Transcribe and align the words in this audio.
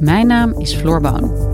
Mijn 0.00 0.26
naam 0.26 0.52
is 0.58 0.74
Floor 0.74 1.00
Boon. 1.00 1.44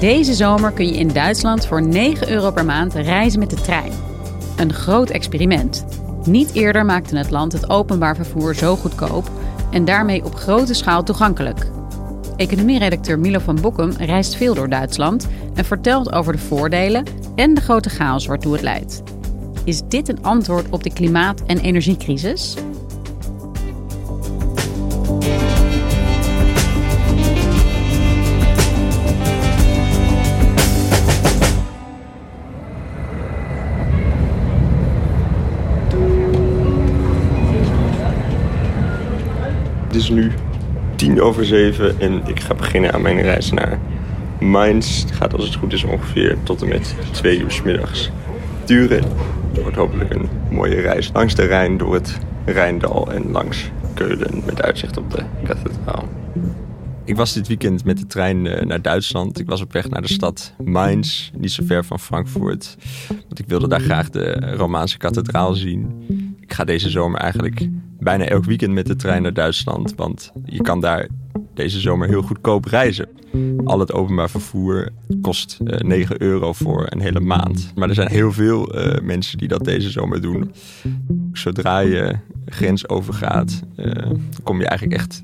Deze 0.00 0.34
zomer 0.34 0.72
kun 0.72 0.86
je 0.86 0.98
in 0.98 1.08
Duitsland 1.08 1.66
voor 1.66 1.82
9 1.82 2.30
euro 2.30 2.50
per 2.50 2.64
maand 2.64 2.94
reizen 2.94 3.38
met 3.38 3.50
de 3.50 3.56
trein. 3.56 3.92
Een 4.56 4.72
groot 4.72 5.10
experiment. 5.10 5.84
Niet 6.24 6.52
eerder 6.52 6.84
maakte 6.84 7.16
het 7.16 7.30
land 7.30 7.52
het 7.52 7.70
openbaar 7.70 8.16
vervoer 8.16 8.54
zo 8.54 8.76
goedkoop 8.76 9.30
en 9.70 9.84
daarmee 9.84 10.24
op 10.24 10.34
grote 10.34 10.74
schaal 10.74 11.02
toegankelijk. 11.02 11.66
Economieredacteur 12.38 13.18
Milo 13.18 13.38
van 13.38 13.60
Bokkum 13.60 13.90
reist 13.90 14.36
veel 14.36 14.54
door 14.54 14.68
Duitsland 14.68 15.28
en 15.54 15.64
vertelt 15.64 16.12
over 16.12 16.32
de 16.32 16.38
voordelen 16.38 17.04
en 17.34 17.54
de 17.54 17.60
grote 17.60 17.88
chaos 17.88 18.26
waartoe 18.26 18.52
het 18.52 18.62
leidt. 18.62 19.02
Is 19.64 19.82
dit 19.88 20.08
een 20.08 20.22
antwoord 20.22 20.68
op 20.70 20.82
de 20.82 20.92
klimaat- 20.92 21.42
en 21.46 21.58
energiecrisis? 21.58 22.56
is 39.98 40.08
nu 40.08 40.32
tien 40.98 41.20
over 41.20 41.44
zeven 41.44 42.00
en 42.00 42.22
ik 42.26 42.40
ga 42.40 42.54
beginnen 42.54 42.92
aan 42.92 43.02
mijn 43.02 43.20
reis 43.20 43.52
naar 43.52 43.78
Mainz. 44.40 45.02
Het 45.02 45.12
gaat 45.12 45.32
als 45.32 45.44
het 45.44 45.54
goed 45.54 45.72
is 45.72 45.84
ongeveer 45.84 46.36
tot 46.42 46.62
en 46.62 46.68
met 46.68 46.94
twee 47.10 47.38
uur 47.38 47.50
s 47.50 47.62
middags 47.62 48.10
duren. 48.64 49.02
Het 49.52 49.62
wordt 49.62 49.76
hopelijk 49.76 50.14
een 50.14 50.28
mooie 50.50 50.80
reis 50.80 51.10
langs 51.12 51.34
de 51.34 51.44
Rijn, 51.44 51.76
door 51.76 51.94
het 51.94 52.18
Rijndal 52.44 53.12
en 53.12 53.30
langs 53.30 53.70
Keulen 53.94 54.42
met 54.46 54.62
uitzicht 54.62 54.96
op 54.96 55.10
de 55.10 55.22
kathedraal. 55.44 56.08
Ik 57.04 57.16
was 57.16 57.32
dit 57.32 57.48
weekend 57.48 57.84
met 57.84 57.98
de 57.98 58.06
trein 58.06 58.46
eh, 58.46 58.66
naar 58.66 58.82
Duitsland. 58.82 59.38
Ik 59.38 59.46
was 59.46 59.60
op 59.60 59.72
weg 59.72 59.88
naar 59.88 60.02
de 60.02 60.12
stad 60.12 60.54
Mainz, 60.64 61.30
niet 61.36 61.52
zo 61.52 61.62
ver 61.66 61.84
van 61.84 62.00
Frankfurt. 62.00 62.76
Want 63.08 63.38
ik 63.38 63.46
wilde 63.48 63.68
daar 63.68 63.80
graag 63.80 64.10
de 64.10 64.54
Romaanse 64.56 64.98
kathedraal 64.98 65.54
zien. 65.54 66.06
Ik 66.48 66.54
ga 66.54 66.64
deze 66.64 66.90
zomer 66.90 67.20
eigenlijk 67.20 67.68
bijna 68.00 68.24
elk 68.24 68.44
weekend 68.44 68.72
met 68.72 68.86
de 68.86 68.96
trein 68.96 69.22
naar 69.22 69.32
Duitsland. 69.32 69.94
Want 69.94 70.32
je 70.44 70.62
kan 70.62 70.80
daar 70.80 71.06
deze 71.54 71.80
zomer 71.80 72.08
heel 72.08 72.22
goedkoop 72.22 72.64
reizen. 72.64 73.08
Al 73.64 73.78
het 73.78 73.92
openbaar 73.92 74.30
vervoer 74.30 74.88
kost 75.22 75.58
uh, 75.64 75.74
eh, 75.74 75.80
9 75.80 76.22
euro 76.22 76.52
voor 76.52 76.86
een 76.88 77.00
hele 77.00 77.20
maand. 77.20 77.72
Maar 77.74 77.88
er 77.88 77.94
zijn 77.94 78.08
heel 78.08 78.32
veel 78.32 78.78
uh, 78.78 79.00
mensen 79.02 79.38
die 79.38 79.48
dat 79.48 79.64
deze 79.64 79.90
zomer 79.90 80.20
doen. 80.20 80.52
Zodra 81.32 81.78
je 81.78 82.16
grens 82.46 82.88
overgaat, 82.88 83.62
uh, 83.76 83.92
kom 84.42 84.60
je 84.60 84.66
eigenlijk 84.66 85.00
echt 85.00 85.22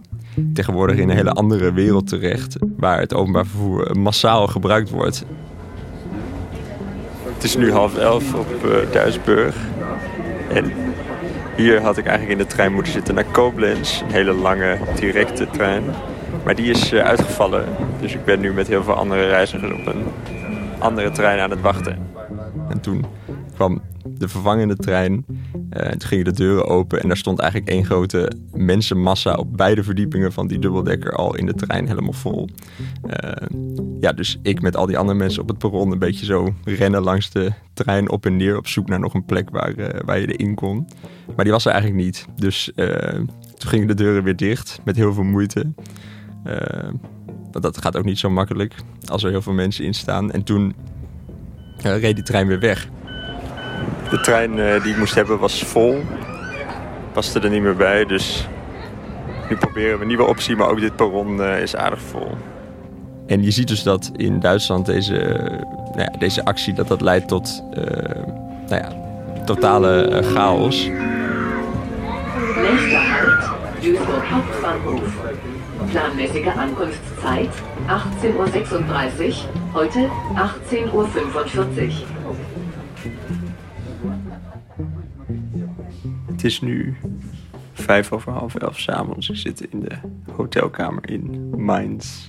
tegenwoordig 0.53 0.97
in 0.97 1.09
een 1.09 1.17
hele 1.17 1.33
andere 1.33 1.73
wereld 1.73 2.09
terecht. 2.09 2.57
Waar 2.77 3.01
het 3.01 3.15
openbaar 3.15 3.47
vervoer 3.47 3.99
massaal 3.99 4.47
gebruikt 4.47 4.91
wordt. 4.91 5.25
Het 7.35 7.45
is 7.45 7.57
nu 7.57 7.73
half 7.73 7.97
elf 7.97 8.35
op 8.35 8.47
Duisburg. 8.93 9.57
En 10.49 10.73
hier 11.57 11.81
had 11.81 11.97
ik 11.97 12.07
eigenlijk 12.07 12.41
in 12.41 12.47
de 12.47 12.55
trein 12.55 12.73
moeten 12.73 12.93
zitten 12.93 13.15
naar 13.15 13.25
Koblenz. 13.25 14.01
Een 14.01 14.11
hele 14.11 14.33
lange, 14.33 14.79
directe 14.95 15.47
trein. 15.51 15.85
Maar 16.45 16.55
die 16.55 16.71
is 16.71 16.93
eh, 16.93 17.05
uitgevallen. 17.05 17.65
Dus 18.01 18.15
ik 18.15 18.25
ben 18.25 18.41
nu 18.41 18.53
met 18.53 18.69
heel 18.69 18.83
veel 18.83 18.95
andere 18.95 19.27
reizigers 19.27 19.73
op 19.73 19.87
een 19.87 20.05
andere 20.79 21.11
trein 21.11 21.41
aan 21.41 21.51
het 21.51 21.61
wachten. 21.61 21.99
En 22.69 22.81
toen 22.81 23.05
kwam 23.55 23.83
de 24.05 24.29
vervangende 24.29 24.77
trein. 24.77 25.25
Uh, 25.77 25.89
toen 25.89 26.09
gingen 26.09 26.25
de 26.25 26.33
deuren 26.33 26.67
open 26.67 27.01
en 27.01 27.09
daar 27.09 27.17
stond 27.17 27.39
eigenlijk 27.39 27.71
één 27.71 27.85
grote 27.85 28.33
mensenmassa 28.53 29.35
op 29.35 29.57
beide 29.57 29.83
verdiepingen 29.83 30.33
van 30.33 30.47
die 30.47 30.59
dubbeldekker 30.59 31.13
al 31.13 31.37
in 31.37 31.47
de 31.47 31.55
trein 31.55 31.87
helemaal 31.87 32.13
vol. 32.13 32.49
Uh, 33.07 33.31
ja, 34.01 34.13
dus 34.13 34.39
ik 34.43 34.61
met 34.61 34.77
al 34.77 34.87
die 34.87 34.99
andere 34.99 35.19
mensen 35.19 35.43
op 35.43 35.49
het 35.49 35.59
perron 35.59 35.93
een 35.93 35.99
beetje 35.99 36.25
zo 36.25 36.55
rennen 36.65 37.03
langs 37.03 37.31
de 37.31 37.53
trein 37.73 38.11
op 38.11 38.27
en 38.27 38.37
neer 38.37 38.57
op 38.57 38.67
zoek 38.67 38.89
naar 38.89 39.01
nog 39.01 39.15
een 39.15 39.25
plek 39.25 39.51
waar, 39.51 39.79
uh, 39.79 39.89
waar 40.05 40.21
je 40.21 40.37
erin 40.37 40.55
kon. 40.55 40.89
Maar 41.37 41.45
die 41.45 41.53
was 41.53 41.65
er 41.65 41.73
eigenlijk 41.73 42.05
niet. 42.05 42.27
Dus 42.37 42.73
toen 43.55 43.69
gingen 43.69 43.87
de 43.87 43.95
deuren 43.95 44.23
weer 44.23 44.37
dicht 44.37 44.81
met 44.85 44.97
heel 44.97 45.13
veel 45.13 45.23
moeite. 45.23 45.73
dat 47.51 47.79
gaat 47.79 47.97
ook 47.97 48.05
niet 48.05 48.19
zo 48.19 48.31
makkelijk 48.31 48.75
als 49.07 49.23
er 49.23 49.31
heel 49.31 49.43
veel 49.43 49.53
mensen 49.53 49.85
in 49.85 49.95
staan. 49.95 50.33
En 50.33 50.43
toen 50.43 50.75
reed 51.77 52.15
die 52.15 52.25
trein 52.25 52.47
weer 52.47 52.61
weg. 52.61 52.89
De 54.15 54.21
trein 54.21 54.59
uh, 54.59 54.83
die 54.83 54.93
ik 54.93 54.99
moest 54.99 55.15
hebben 55.15 55.39
was 55.39 55.63
vol. 55.63 56.03
Paste 57.13 57.41
er 57.41 57.51
niet 57.51 57.63
meer 57.63 57.77
bij, 57.77 58.05
dus 58.05 58.49
nu 59.49 59.57
proberen 59.57 59.97
we 59.97 60.03
een 60.03 60.09
nieuwe 60.09 60.25
optie, 60.25 60.57
maar 60.57 60.69
ook 60.69 60.81
dit 60.81 60.97
perron 60.97 61.37
uh, 61.37 61.61
is 61.61 61.77
aardig 61.77 62.01
vol. 62.01 62.31
En 63.27 63.43
je 63.43 63.51
ziet 63.51 63.69
dus 63.69 63.83
dat 63.83 64.11
in 64.17 64.41
Duitsland 64.41 64.87
deze, 64.87 65.13
nou 65.95 66.01
ja, 66.01 66.13
deze 66.19 66.45
actie 66.45 66.75
dat 66.75 66.89
dat 66.89 67.01
leidt 67.01 67.29
tot 67.29 67.65
uh, 67.71 67.85
nou 68.69 68.83
ja, 68.83 68.93
totale 69.45 70.23
chaos. 70.35 70.87
Nächster 72.57 72.99
Halt, 73.11 73.51
Duisburg 73.81 74.31
Hauptbahnhof. 74.31 75.17
Planmäßige 75.91 76.57
Ankunftszeit 76.59 77.55
18.36 77.89 79.25
Uhr, 79.25 79.35
heute 79.73 80.09
18.45 80.35 80.95
Uhr. 80.95 82.54
Het 86.45 86.53
is 86.53 86.61
nu 86.61 86.97
vijf 87.73 88.13
over 88.13 88.33
half 88.33 88.55
elf 88.55 88.79
s'avonds. 88.81 89.31
Ik 89.31 89.37
zit 89.37 89.61
in 89.61 89.81
de 89.81 89.97
hotelkamer 90.33 91.11
in 91.11 91.51
Mainz. 91.57 92.29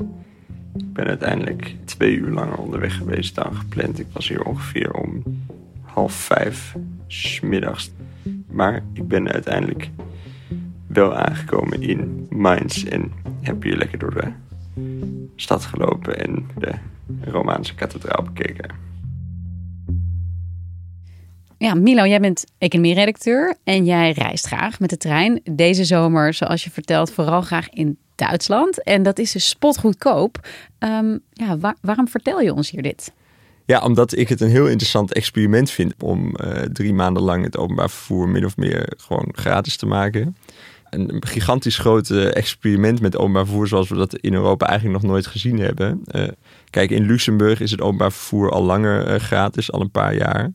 Ik 0.77 0.93
ben 0.93 1.05
uiteindelijk 1.05 1.75
twee 1.85 2.15
uur 2.15 2.29
langer 2.29 2.57
onderweg 2.57 2.97
geweest 2.97 3.35
dan 3.35 3.55
gepland. 3.55 3.99
Ik 3.99 4.07
was 4.11 4.27
hier 4.27 4.43
ongeveer 4.43 4.93
om 4.93 5.23
half 5.81 6.13
vijf 6.13 6.75
smiddags. 7.07 7.91
Maar 8.47 8.83
ik 8.93 9.07
ben 9.07 9.31
uiteindelijk 9.31 9.89
wel 10.87 11.15
aangekomen 11.15 11.81
in 11.81 12.27
Mainz 12.29 12.83
en 12.83 13.11
heb 13.41 13.63
hier 13.63 13.77
lekker 13.77 13.99
door 13.99 14.13
de 14.13 14.31
stad 15.35 15.65
gelopen 15.65 16.19
en 16.19 16.47
de 16.57 16.73
Romaanse 17.21 17.75
kathedraal 17.75 18.23
bekeken. 18.23 18.84
Ja, 21.65 21.73
Milo, 21.73 22.05
jij 22.05 22.19
bent 22.19 22.45
economie-redacteur 22.57 23.55
en 23.63 23.85
jij 23.85 24.11
reist 24.11 24.45
graag 24.45 24.79
met 24.79 24.89
de 24.89 24.97
trein. 24.97 25.41
Deze 25.51 25.83
zomer, 25.83 26.33
zoals 26.33 26.63
je 26.63 26.69
vertelt, 26.71 27.11
vooral 27.11 27.41
graag 27.41 27.69
in 27.69 27.97
Duitsland. 28.15 28.83
En 28.83 29.03
dat 29.03 29.19
is 29.19 29.31
dus 29.31 29.49
spotgoedkoop. 29.49 30.47
Um, 30.79 31.19
ja, 31.29 31.75
waarom 31.81 32.07
vertel 32.07 32.41
je 32.41 32.53
ons 32.53 32.69
hier 32.69 32.81
dit? 32.81 33.11
Ja, 33.65 33.79
omdat 33.79 34.17
ik 34.17 34.29
het 34.29 34.41
een 34.41 34.49
heel 34.49 34.67
interessant 34.67 35.13
experiment 35.13 35.71
vind 35.71 35.93
om 35.99 36.35
uh, 36.35 36.51
drie 36.51 36.93
maanden 36.93 37.23
lang 37.23 37.43
het 37.43 37.57
openbaar 37.57 37.89
vervoer 37.89 38.29
min 38.29 38.45
of 38.45 38.57
meer 38.57 38.93
gewoon 38.97 39.29
gratis 39.31 39.77
te 39.77 39.85
maken. 39.85 40.37
Een 40.89 41.23
gigantisch 41.27 41.77
groot 41.77 42.09
experiment 42.09 43.01
met 43.01 43.17
openbaar 43.17 43.45
vervoer 43.45 43.67
zoals 43.67 43.89
we 43.89 43.95
dat 43.95 44.15
in 44.15 44.33
Europa 44.33 44.67
eigenlijk 44.67 45.01
nog 45.01 45.11
nooit 45.11 45.27
gezien 45.27 45.59
hebben. 45.59 46.01
Uh, 46.11 46.27
kijk, 46.69 46.89
in 46.89 47.05
Luxemburg 47.05 47.59
is 47.59 47.71
het 47.71 47.81
openbaar 47.81 48.11
vervoer 48.11 48.51
al 48.51 48.63
langer 48.63 49.19
gratis, 49.19 49.71
al 49.71 49.81
een 49.81 49.91
paar 49.91 50.15
jaar. 50.15 50.51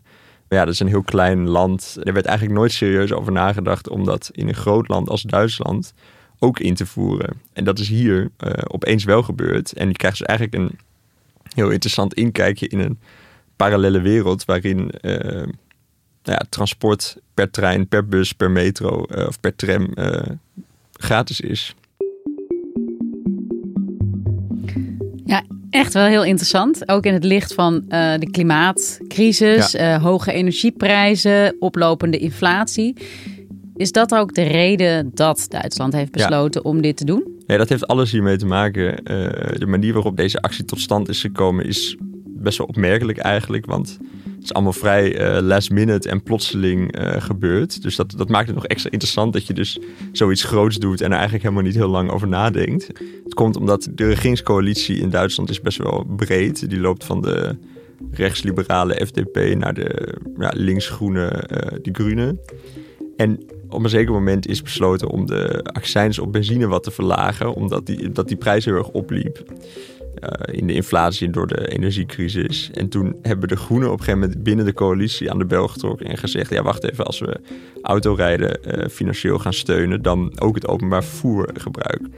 Ja, 0.51 0.65
dat 0.65 0.75
is 0.75 0.81
een 0.81 0.87
heel 0.87 1.03
klein 1.03 1.49
land. 1.49 1.97
Er 2.03 2.13
werd 2.13 2.27
eigenlijk 2.27 2.59
nooit 2.59 2.73
serieus 2.73 3.13
over 3.13 3.33
nagedacht 3.33 3.89
om 3.89 4.05
dat 4.05 4.31
in 4.33 4.49
een 4.49 4.55
groot 4.55 4.89
land 4.89 5.09
als 5.09 5.23
Duitsland 5.23 5.95
ook 6.39 6.59
in 6.59 6.75
te 6.75 6.87
voeren. 6.87 7.41
En 7.53 7.65
dat 7.65 7.79
is 7.79 7.89
hier 7.89 8.31
uh, 8.45 8.53
opeens 8.67 9.05
wel 9.05 9.23
gebeurd. 9.23 9.73
En 9.73 9.89
je 9.89 9.95
krijgt 9.95 10.19
dus 10.19 10.27
eigenlijk 10.27 10.59
een 10.59 10.79
heel 11.55 11.71
interessant 11.71 12.15
inkijkje 12.15 12.69
in 12.69 12.79
een 12.79 12.99
parallele 13.57 14.01
wereld 14.01 14.45
waarin 14.45 14.91
uh, 15.01 15.13
nou 16.23 16.39
ja, 16.39 16.43
transport 16.49 17.17
per 17.35 17.51
trein, 17.51 17.89
per 17.89 18.07
bus, 18.07 18.33
per 18.33 18.51
metro 18.51 19.05
uh, 19.09 19.27
of 19.27 19.41
per 19.41 19.57
tram 19.57 19.95
gratis 20.93 21.41
is. 21.41 21.75
Ja, 25.25 25.45
echt 25.71 25.93
wel 25.93 26.05
heel 26.05 26.25
interessant. 26.25 26.89
Ook 26.89 27.05
in 27.05 27.13
het 27.13 27.25
licht 27.25 27.55
van 27.55 27.75
uh, 27.75 28.15
de 28.19 28.31
klimaatcrisis, 28.31 29.73
ja. 29.73 29.95
uh, 29.95 30.03
hoge 30.03 30.33
energieprijzen, 30.33 31.57
oplopende 31.59 32.19
inflatie. 32.19 32.97
Is 33.77 33.93
dat 33.93 34.15
ook 34.15 34.35
de 34.35 34.43
reden 34.43 35.11
dat 35.15 35.47
Duitsland 35.49 35.93
heeft 35.93 36.11
besloten 36.11 36.61
ja. 36.65 36.71
om 36.71 36.83
dit 36.83 36.97
te 36.97 37.05
doen? 37.05 37.39
Ja, 37.47 37.57
dat 37.57 37.69
heeft 37.69 37.87
alles 37.87 38.13
hiermee 38.13 38.37
te 38.37 38.47
maken. 38.47 38.85
Uh, 38.91 39.59
de 39.59 39.67
manier 39.67 39.93
waarop 39.93 40.17
deze 40.17 40.41
actie 40.41 40.65
tot 40.65 40.81
stand 40.81 41.09
is 41.09 41.21
gekomen 41.21 41.67
is 41.67 41.97
best 42.27 42.59
wel 42.59 42.67
opmerkelijk 42.67 43.19
eigenlijk. 43.19 43.67
Want 43.67 43.99
het 44.41 44.49
is 44.49 44.55
allemaal 44.55 44.73
vrij 44.73 45.37
uh, 45.37 45.43
last 45.43 45.71
minute 45.71 46.09
en 46.09 46.23
plotseling 46.23 46.99
uh, 46.99 47.13
gebeurd. 47.19 47.83
Dus 47.83 47.97
dat, 47.97 48.15
dat 48.17 48.29
maakt 48.29 48.47
het 48.47 48.55
nog 48.55 48.67
extra 48.67 48.91
interessant 48.91 49.33
dat 49.33 49.47
je 49.47 49.53
dus 49.53 49.79
zoiets 50.13 50.45
groots 50.45 50.77
doet 50.77 51.01
en 51.01 51.07
er 51.07 51.13
eigenlijk 51.13 51.43
helemaal 51.43 51.65
niet 51.65 51.75
heel 51.75 51.89
lang 51.89 52.11
over 52.11 52.29
nadenkt. 52.29 52.87
Het 53.25 53.35
komt 53.35 53.57
omdat 53.57 53.89
de 53.95 54.07
regeringscoalitie 54.07 55.01
in 55.01 55.11
Duitsland 55.11 55.51
is 55.51 55.61
best 55.61 55.79
wel 55.79 56.05
breed. 56.17 56.71
Die 56.71 56.81
loopt 56.81 57.05
van 57.05 57.21
de 57.21 57.57
rechtsliberale 58.11 59.07
FDP 59.07 59.55
naar 59.59 59.75
de 59.75 60.15
ja, 60.39 60.53
linksgroene 60.55 61.45
uh, 61.53 61.79
Die 61.83 61.95
Groene. 61.95 62.39
En 63.17 63.41
op 63.69 63.85
een 63.85 63.91
zeker 63.91 64.13
moment 64.13 64.47
is 64.47 64.63
besloten 64.63 65.09
om 65.09 65.27
de 65.27 65.61
accijns 65.63 66.19
op 66.19 66.33
benzine 66.33 66.67
wat 66.67 66.83
te 66.83 66.91
verlagen, 66.91 67.55
omdat 67.55 67.87
die, 67.87 68.13
dat 68.13 68.29
die 68.29 68.37
prijs 68.37 68.65
heel 68.65 68.75
erg 68.75 68.89
opliep. 68.89 69.43
Uh, 70.19 70.59
in 70.59 70.67
de 70.67 70.73
inflatie 70.73 71.31
door 71.31 71.47
de 71.47 71.69
energiecrisis. 71.69 72.71
En 72.75 72.89
toen 72.89 73.17
hebben 73.23 73.49
de 73.49 73.57
Groenen 73.57 73.89
op 73.89 73.99
een 73.99 74.05
gegeven 74.05 74.21
moment 74.21 74.43
binnen 74.43 74.65
de 74.65 74.73
coalitie 74.73 75.31
aan 75.31 75.39
de 75.39 75.45
bel 75.45 75.69
getrokken 75.69 76.07
en 76.07 76.17
gezegd: 76.17 76.51
ja, 76.51 76.63
wacht 76.63 76.91
even, 76.91 77.07
als 77.07 77.19
we 77.19 77.41
autorijden 77.83 78.59
uh, 78.65 78.89
financieel 78.89 79.39
gaan 79.39 79.53
steunen, 79.53 80.03
dan 80.03 80.41
ook 80.41 80.55
het 80.55 80.69
openbaar 80.69 81.05
vervoer 81.05 81.51
gebruiken. 81.55 82.13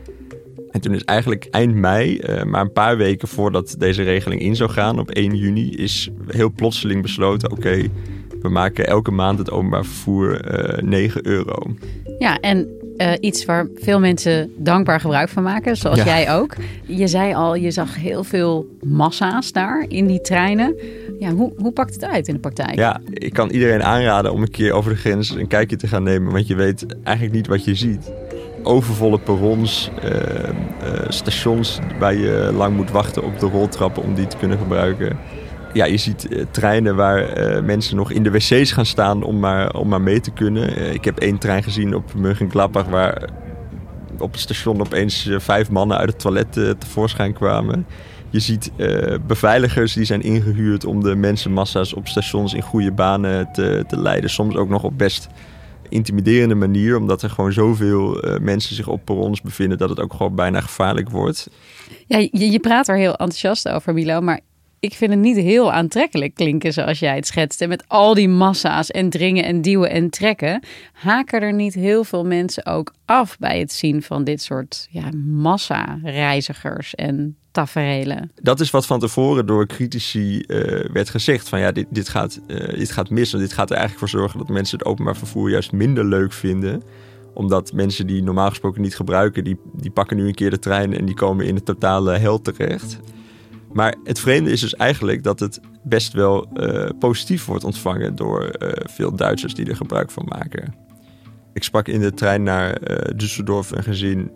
En 0.71 0.81
toen 0.81 0.95
is 0.95 1.05
eigenlijk 1.05 1.49
eind 1.51 1.75
mei, 1.75 2.19
uh, 2.19 2.43
maar 2.43 2.61
een 2.61 2.73
paar 2.73 2.97
weken 2.97 3.29
voordat 3.29 3.75
deze 3.79 4.03
regeling 4.03 4.41
in 4.41 4.57
zou 4.57 4.71
gaan, 4.71 4.99
op 4.99 5.11
1 5.11 5.37
juni, 5.37 5.75
is 5.75 6.11
heel 6.27 6.53
plotseling 6.53 7.03
besloten: 7.03 7.51
oké, 7.51 7.89
we 8.41 8.49
maken 8.49 8.87
elke 8.87 9.11
maand 9.11 9.39
het 9.39 9.51
openbaar 9.51 9.85
vervoer 9.85 10.41
9 10.81 11.27
euro. 11.27 11.77
Ja, 12.19 12.41
en 12.41 12.82
uh, 13.03 13.13
iets 13.21 13.45
waar 13.45 13.67
veel 13.75 14.01
mensen 14.01 14.53
dankbaar 14.57 15.01
gebruik 15.01 15.29
van 15.29 15.43
maken, 15.43 15.77
zoals 15.77 15.99
ja. 15.99 16.05
jij 16.05 16.33
ook. 16.35 16.55
Je 16.87 17.07
zei 17.07 17.35
al, 17.35 17.55
je 17.55 17.71
zag 17.71 17.97
heel 17.97 18.25
veel 18.25 18.67
massa's 18.81 19.53
daar 19.53 19.85
in 19.89 20.07
die 20.07 20.21
treinen. 20.21 20.75
Ja, 21.19 21.31
hoe, 21.31 21.53
hoe 21.57 21.73
pakt 21.73 21.95
het 21.95 22.05
uit 22.05 22.29
in 22.29 22.35
de 22.35 22.41
praktijk? 22.41 22.75
Ja, 22.75 23.01
ik 23.13 23.33
kan 23.33 23.51
iedereen 23.51 23.83
aanraden 23.83 24.33
om 24.33 24.43
een 24.43 24.51
keer 24.51 24.73
over 24.73 24.91
de 24.91 24.97
grens 24.97 25.31
een 25.31 25.47
kijkje 25.47 25.77
te 25.77 25.87
gaan 25.87 26.03
nemen, 26.03 26.33
want 26.33 26.47
je 26.47 26.55
weet 26.55 26.87
eigenlijk 27.03 27.37
niet 27.37 27.47
wat 27.47 27.65
je 27.65 27.75
ziet. 27.75 28.13
Overvolle 28.63 29.19
perrons, 29.19 29.91
uh, 30.05 30.11
uh, 30.11 30.51
stations 31.09 31.79
waar 31.99 32.15
je 32.15 32.51
lang 32.55 32.77
moet 32.77 32.91
wachten 32.91 33.25
op 33.25 33.39
de 33.39 33.47
roltrappen 33.47 34.03
om 34.03 34.15
die 34.15 34.27
te 34.27 34.37
kunnen 34.37 34.59
gebruiken 34.59 35.19
ja, 35.73 35.85
je 35.85 35.97
ziet 35.97 36.27
uh, 36.31 36.45
treinen 36.51 36.97
waar 36.97 37.39
uh, 37.39 37.63
mensen 37.63 37.97
nog 37.97 38.11
in 38.11 38.23
de 38.23 38.31
wc's 38.31 38.73
gaan 38.73 38.87
staan 38.87 39.23
om 39.23 39.39
maar, 39.39 39.75
om 39.75 39.89
maar 39.89 40.01
mee 40.01 40.21
te 40.21 40.31
kunnen. 40.31 40.79
Uh, 40.79 40.93
ik 40.93 41.05
heb 41.05 41.19
één 41.19 41.39
trein 41.39 41.63
gezien 41.63 41.95
op 41.95 42.15
Mönchengladbach 42.15 42.87
waar 42.87 43.31
op 44.19 44.33
het 44.33 44.41
station 44.41 44.81
opeens 44.81 45.31
vijf 45.37 45.71
mannen 45.71 45.97
uit 45.97 46.09
het 46.09 46.19
toilet 46.19 46.53
tevoorschijn 46.53 47.33
kwamen. 47.33 47.87
Je 48.31 48.41
ziet 48.41 48.73
beveiligers 49.27 49.93
die 49.93 50.05
zijn 50.05 50.23
ingehuurd 50.23 50.85
om 50.85 51.03
de 51.03 51.15
mensenmassa's 51.15 51.95
op 51.95 52.09
stations 52.09 52.55
in 52.55 52.63
goede 52.63 52.93
banen 52.93 53.53
te, 53.53 53.85
te 53.89 54.01
leiden. 54.01 54.31
Soms 54.31 54.57
ook 54.57 54.69
nog 54.69 54.83
op 54.83 54.99
best 54.99 55.29
intimiderende 55.89 56.55
manier, 56.55 56.97
omdat 56.97 57.23
er 57.23 57.31
gewoon 57.31 57.53
zoveel 57.53 58.23
mensen 58.41 58.75
zich 58.75 58.89
op 58.89 59.05
perrons 59.05 59.41
bevinden 59.41 59.79
dat 59.79 59.89
het 59.89 60.01
ook 60.01 60.13
gewoon 60.13 60.35
bijna 60.35 60.61
gevaarlijk 60.61 61.11
wordt. 61.11 61.51
Ja, 62.07 62.19
je, 62.19 62.51
je 62.51 62.61
praat 62.61 62.89
er 62.89 62.97
heel 62.97 63.17
enthousiast 63.17 63.69
over, 63.69 63.95
Milo, 63.95 64.21
maar 64.21 64.41
ik 64.83 64.95
vind 64.95 65.11
het 65.11 65.21
niet 65.21 65.37
heel 65.37 65.73
aantrekkelijk 65.73 66.35
klinken 66.35 66.73
zoals 66.73 66.99
jij 66.99 67.15
het 67.15 67.27
schetst. 67.27 67.61
En 67.61 67.69
met 67.69 67.85
al 67.89 68.15
die 68.15 68.29
massa's 68.29 68.91
en 68.91 69.11
dringen 69.11 69.45
en 69.45 69.63
duwen 69.63 69.91
en 69.91 70.11
trekken. 70.11 70.63
Haken 70.93 71.41
er 71.41 71.53
niet 71.53 71.75
heel 71.75 72.05
veel 72.05 72.25
mensen 72.25 72.67
ook 72.67 72.93
af 73.05 73.39
bij 73.39 73.59
het 73.59 73.73
zien 73.73 74.03
van 74.03 74.25
dit 74.25 74.43
soort 74.43 74.87
ja, 74.91 75.09
massa-reizigers 75.27 76.95
en 76.95 77.37
taferelen? 77.51 78.31
Dat 78.41 78.61
is 78.61 78.71
wat 78.71 78.87
van 78.87 79.01
tevoren 79.01 79.47
door 79.47 79.67
critici 79.67 80.45
uh, 80.47 80.91
werd 80.93 81.11
gezegd. 81.11 81.49
Van 81.49 81.61
ja, 81.61 81.73
dit, 81.73 81.87
dit, 81.91 82.09
gaat, 82.09 82.41
uh, 82.47 82.79
dit 82.79 82.91
gaat 82.91 83.11
mis. 83.11 83.33
En 83.33 83.39
dit 83.39 83.53
gaat 83.53 83.71
er 83.71 83.77
eigenlijk 83.77 84.11
voor 84.11 84.21
zorgen 84.21 84.39
dat 84.39 84.49
mensen 84.49 84.79
het 84.79 84.87
openbaar 84.87 85.17
vervoer 85.17 85.51
juist 85.51 85.73
minder 85.73 86.05
leuk 86.05 86.33
vinden 86.33 86.83
omdat 87.35 87.73
mensen 87.73 88.07
die 88.07 88.23
normaal 88.23 88.49
gesproken 88.49 88.83
niet 88.83 88.97
gebruiken, 88.97 89.45
die, 89.45 89.57
die 89.73 89.91
pakken 89.91 90.17
nu 90.17 90.27
een 90.27 90.35
keer 90.35 90.51
de 90.51 90.59
trein 90.59 90.97
en 90.97 91.05
die 91.05 91.15
komen 91.15 91.47
in 91.47 91.55
de 91.55 91.63
totale 91.63 92.19
hel 92.19 92.41
terecht. 92.41 92.99
Maar 93.73 93.95
het 94.05 94.21
vreemde 94.21 94.51
is 94.51 94.61
dus 94.61 94.75
eigenlijk 94.75 95.23
dat 95.23 95.41
het 95.41 95.61
best 95.83 96.13
wel 96.13 96.47
uh, 96.55 96.89
positief 96.99 97.45
wordt 97.45 97.65
ontvangen 97.65 98.17
door 98.17 98.43
uh, 98.43 98.69
veel 98.75 99.17
Duitsers 99.17 99.55
die 99.55 99.69
er 99.69 99.77
gebruik 99.77 100.11
van 100.11 100.25
maken. 100.29 100.75
Ik 101.53 101.63
sprak 101.63 101.89
in 101.89 102.01
de 102.01 102.15
trein 102.15 102.43
naar 102.43 102.91
uh, 102.91 102.97
Düsseldorf 102.97 103.77
een 103.77 103.83
gezin 103.83 104.31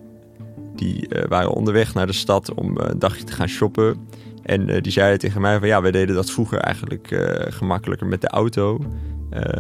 die 0.74 1.08
waren 1.28 1.50
onderweg 1.50 1.94
naar 1.94 2.06
de 2.06 2.12
stad 2.12 2.54
om 2.54 2.78
een 2.78 2.98
dagje 2.98 3.24
te 3.24 3.32
gaan 3.32 3.48
shoppen. 3.48 4.08
En 4.42 4.82
die 4.82 4.92
zeiden 4.92 5.18
tegen 5.18 5.40
mij 5.40 5.58
van 5.58 5.68
ja, 5.68 5.82
wij 5.82 5.90
deden 5.90 6.14
dat 6.14 6.30
vroeger 6.30 6.58
eigenlijk 6.58 7.08
gemakkelijker 7.48 8.06
met 8.06 8.20
de 8.20 8.28
auto. 8.28 8.78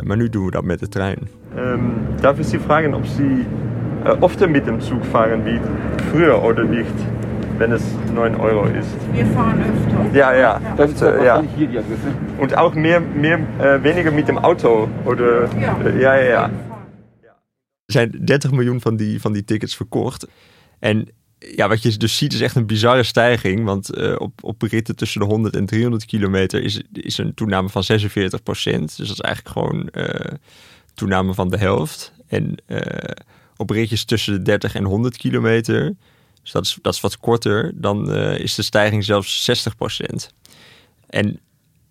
maar 0.04 0.16
nu 0.16 0.28
doen 0.28 0.44
we 0.44 0.50
dat 0.50 0.64
met 0.64 0.78
de 0.78 0.88
trein. 0.88 1.18
Um, 1.56 1.92
darf 2.20 2.38
ik 2.38 2.44
Sie 2.44 2.60
vragen 2.60 2.94
of 2.94 3.06
Sie 3.06 3.46
oft 4.20 4.48
met 4.48 4.64
dem 4.64 4.80
Zug 4.80 5.04
fahren 5.06 5.44
wie 5.44 5.60
früher 6.10 6.42
oder 6.42 6.64
nicht? 6.64 7.15
Wenn 7.58 7.72
es 7.72 7.82
9 8.14 8.36
Euro 8.36 8.64
ist. 8.66 8.88
Wir 9.12 9.26
fahren 9.26 9.60
öfter. 9.60 10.16
Ja, 10.16 10.32
ja, 10.32 10.60
ja. 10.60 10.76
öfter, 10.78 11.24
ja. 11.24 11.42
Und 12.38 12.56
auch 12.56 12.74
mehr, 12.74 13.00
mehr 13.00 13.38
äh, 13.58 13.82
weniger 13.82 14.10
mit 14.10 14.28
dem 14.28 14.38
Auto, 14.38 14.88
oder? 15.04 15.48
Ja, 15.60 15.76
äh, 15.84 16.00
ja, 16.00 16.14
ja. 16.16 16.24
ja. 16.24 16.50
Er 17.86 17.92
zijn 17.92 18.10
30 18.24 18.50
miljoen 18.50 18.80
van 18.80 18.96
die, 18.96 19.20
van 19.20 19.32
die 19.32 19.44
tickets 19.44 19.76
verkocht. 19.76 20.26
En 20.78 21.08
ja, 21.38 21.68
wat 21.68 21.82
je 21.82 21.96
dus 21.96 22.16
ziet 22.16 22.32
is 22.32 22.40
echt 22.40 22.56
een 22.56 22.66
bizarre 22.66 23.02
stijging. 23.02 23.64
Want 23.64 23.98
uh, 23.98 24.14
op, 24.18 24.44
op 24.44 24.62
ritten 24.62 24.96
tussen 24.96 25.20
de 25.20 25.26
100 25.26 25.56
en 25.56 25.66
300 25.66 26.04
kilometer 26.04 26.62
is, 26.62 26.82
is 26.92 27.18
een 27.18 27.34
toename 27.34 27.68
van 27.68 27.84
46 27.84 28.42
procent. 28.42 28.96
Dus 28.96 29.08
dat 29.08 29.16
is 29.16 29.20
eigenlijk 29.20 29.54
gewoon 29.56 29.88
uh, 29.92 30.34
toename 30.94 31.34
van 31.34 31.50
de 31.50 31.58
helft. 31.58 32.12
En 32.28 32.54
uh, 32.66 32.80
op 33.56 33.70
ritjes 33.70 34.04
tussen 34.04 34.32
de 34.32 34.42
30 34.42 34.74
en 34.74 34.84
100 34.84 35.16
kilometer 35.16 35.94
dus 36.46 36.54
dat 36.54 36.64
is, 36.64 36.78
dat 36.82 36.94
is 36.94 37.00
wat 37.00 37.18
korter. 37.18 37.72
Dan 37.74 38.14
uh, 38.14 38.38
is 38.38 38.54
de 38.54 38.62
stijging 38.62 39.04
zelfs 39.04 39.50
60%. 39.68 40.04
En 41.08 41.40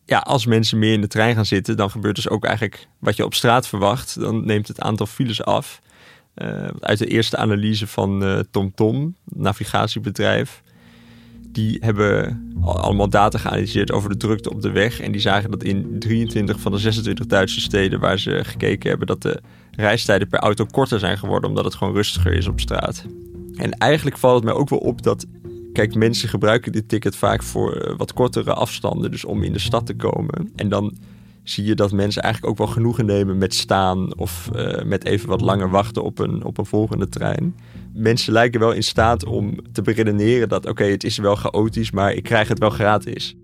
ja, 0.06 0.18
als 0.18 0.46
mensen 0.46 0.80
meer 0.80 0.94
in 0.94 1.02
de 1.02 1.08
trein 1.08 1.36
gaan 1.36 1.46
zitten, 1.46 1.78
dan 1.78 1.92
gebeurt 1.92 2.16
dus 2.16 2.30
ook 2.30 2.46
eigenlijk 2.46 2.88
wat 3.00 3.16
je 3.16 3.26
op 3.26 3.34
straat 3.34 3.68
verwacht. 3.68 4.20
Dan 4.20 4.46
neemt 4.46 4.68
het 4.68 4.82
aantal 4.82 5.06
files 5.06 5.44
af. 5.44 5.82
Uh, 6.36 6.68
uit 6.80 6.98
de 6.98 7.08
eerste 7.08 7.38
analyse 7.38 7.88
van 7.88 8.24
uh, 8.24 8.40
TomTom, 8.52 9.16
navigatiebedrijf. 9.24 10.62
Die 11.48 11.78
hebben 11.80 12.44
allemaal 12.62 13.10
data 13.10 13.38
geanalyseerd 13.38 13.92
over 13.92 14.10
de 14.10 14.18
drukte 14.18 14.50
op 14.50 14.62
de 14.62 14.72
weg. 14.72 15.00
En 15.00 15.12
die 15.12 15.22
zagen 15.22 15.52
dat 15.52 15.64
in 15.64 16.00
23 16.00 16.60
van 16.60 16.72
de 16.72 16.78
26 16.78 17.26
Duitse 17.26 17.62
steden 17.62 18.00
waar 18.00 18.20
ze 18.20 18.40
gekeken 18.44 18.90
hebben, 18.90 19.08
dat 19.08 19.22
de 19.22 19.42
reistijden 19.72 20.28
per 20.28 20.40
auto 20.40 20.66
korter 20.66 21.00
zijn 21.00 21.18
geworden, 21.18 21.50
omdat 21.50 21.66
het 21.66 21.76
gewoon 21.76 21.94
rustiger 21.94 22.34
is 22.34 22.48
op 22.48 22.60
straat. 22.60 23.06
En 23.56 23.72
eigenlijk 23.72 24.18
valt 24.18 24.36
het 24.36 24.44
mij 24.44 24.54
ook 24.54 24.70
wel 24.70 24.80
op 24.80 25.02
dat. 25.02 25.26
Kijk, 25.74 25.96
mensen 25.96 26.30
gebruiken 26.30 26.72
dit 26.72 26.90
ticket 26.90 27.16
vaak 27.16 27.44
voor 27.44 27.88
uh, 27.88 27.98
wat 27.98 28.14
kortere 28.14 28.54
afstanden, 28.54 29.12
dus 29.12 29.26
om 29.26 29.44
in 29.44 29.54
de 29.54 29.60
stad 29.60 29.86
te 29.86 29.96
komen. 29.96 30.52
En 30.56 30.70
dan 30.70 30.98
zie 31.44 31.64
je 31.64 31.76
dat 31.76 31.92
mensen 31.92 32.22
eigenlijk 32.22 32.54
ook 32.54 32.58
wel 32.66 32.76
genoegen 32.76 33.06
nemen 33.06 33.38
met 33.38 33.54
staan 33.54 34.18
of 34.18 34.50
uh, 34.56 34.84
met 34.84 35.06
even 35.06 35.30
wat 35.30 35.42
langer 35.42 35.70
wachten 35.70 36.04
op 36.04 36.20
een, 36.20 36.44
op 36.44 36.58
een 36.58 36.66
volgende 36.66 37.10
trein. 37.10 37.56
Mensen 37.94 38.34
lijken 38.34 38.60
wel 38.60 38.72
in 38.72 38.84
staat 38.84 39.26
om 39.26 39.60
te 39.72 39.82
beredeneren 39.82 40.50
dat 40.50 40.68
oké, 40.68 40.84
het 40.84 41.04
is 41.04 41.18
wel 41.18 41.36
chaotisch, 41.36 41.92
maar 41.92 42.14
ik 42.14 42.24
krijg 42.24 42.48
het 42.48 42.60
wel 42.60 42.70
gratis. 42.70 43.36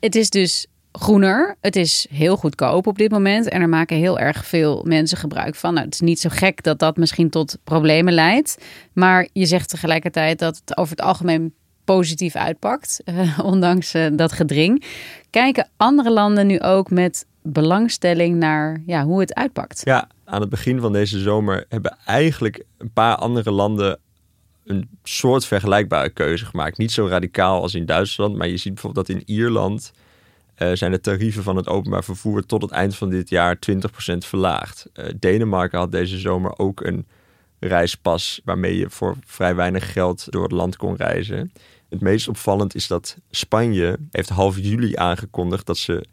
Het 0.00 0.14
is 0.14 0.30
dus 0.30 0.66
groener. 0.92 1.56
Het 1.60 1.76
is 1.76 2.06
heel 2.10 2.36
goedkoop 2.36 2.86
op 2.86 2.98
dit 2.98 3.10
moment 3.10 3.48
en 3.48 3.60
er 3.60 3.68
maken 3.68 3.96
heel 3.96 4.18
erg 4.18 4.46
veel 4.46 4.82
mensen 4.86 5.18
gebruik 5.18 5.54
van. 5.54 5.74
Nou, 5.74 5.84
het 5.84 5.94
is 5.94 6.00
niet 6.00 6.20
zo 6.20 6.28
gek 6.32 6.62
dat 6.62 6.78
dat 6.78 6.96
misschien 6.96 7.30
tot 7.30 7.58
problemen 7.64 8.12
leidt, 8.12 8.58
maar 8.92 9.28
je 9.32 9.46
zegt 9.46 9.68
tegelijkertijd 9.68 10.38
dat 10.38 10.60
het 10.64 10.76
over 10.76 10.96
het 10.96 11.04
algemeen 11.04 11.54
positief 11.84 12.34
uitpakt, 12.36 13.02
uh, 13.04 13.38
ondanks 13.52 13.94
uh, 13.94 14.06
dat 14.12 14.32
gedring. 14.32 14.84
Kijken 15.30 15.68
andere 15.76 16.10
landen 16.10 16.46
nu 16.46 16.60
ook 16.60 16.90
met 16.90 17.26
belangstelling 17.42 18.36
naar 18.36 18.82
ja, 18.86 19.04
hoe 19.04 19.20
het 19.20 19.34
uitpakt? 19.34 19.82
Ja, 19.84 20.08
aan 20.24 20.40
het 20.40 20.50
begin 20.50 20.80
van 20.80 20.92
deze 20.92 21.18
zomer 21.18 21.64
hebben 21.68 21.96
eigenlijk 22.04 22.64
een 22.78 22.92
paar 22.92 23.16
andere 23.16 23.50
landen 23.50 23.98
een 24.64 24.88
soort 25.02 25.44
vergelijkbare 25.44 26.10
keuze 26.10 26.44
gemaakt. 26.44 26.78
Niet 26.78 26.92
zo 26.92 27.06
radicaal 27.06 27.62
als 27.62 27.74
in 27.74 27.86
Duitsland, 27.86 28.36
maar 28.36 28.48
je 28.48 28.56
ziet 28.56 28.74
bijvoorbeeld 28.74 29.06
dat 29.06 29.16
in 29.16 29.22
Ierland 29.26 29.92
uh, 30.62 30.72
zijn 30.72 30.90
de 30.90 31.00
tarieven 31.00 31.42
van 31.42 31.56
het 31.56 31.68
openbaar 31.68 32.04
vervoer 32.04 32.46
tot 32.46 32.62
het 32.62 32.70
eind 32.70 32.96
van 32.96 33.10
dit 33.10 33.28
jaar 33.28 33.58
20% 33.70 33.78
verlaagd. 34.18 34.86
Uh, 34.94 35.06
Denemarken 35.18 35.78
had 35.78 35.92
deze 35.92 36.18
zomer 36.18 36.58
ook 36.58 36.84
een 36.84 37.06
reispas 37.58 38.40
waarmee 38.44 38.76
je 38.76 38.90
voor 38.90 39.16
vrij 39.24 39.54
weinig 39.54 39.92
geld 39.92 40.26
door 40.28 40.42
het 40.42 40.52
land 40.52 40.76
kon 40.76 40.96
reizen. 40.96 41.52
Het 41.88 42.00
meest 42.00 42.28
opvallend 42.28 42.74
is 42.74 42.86
dat 42.86 43.16
Spanje 43.30 43.98
heeft 44.10 44.28
half 44.28 44.58
juli 44.58 44.96
aangekondigd 44.96 45.66
dat 45.66 45.78
ze 45.78 46.04